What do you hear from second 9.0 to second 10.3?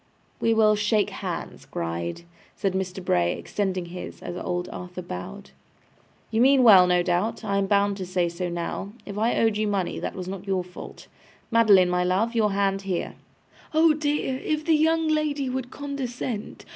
If I owed you money, that was